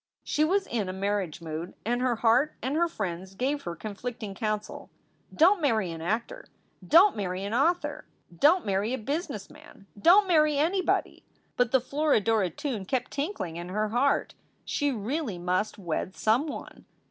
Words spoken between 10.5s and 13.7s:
anybody! But the "Florodora" tune kept tinkling in